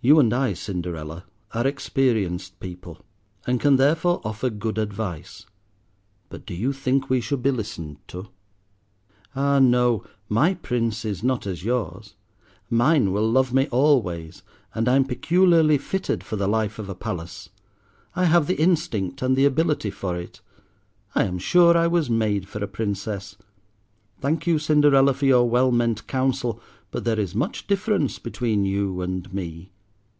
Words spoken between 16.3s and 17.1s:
the life of a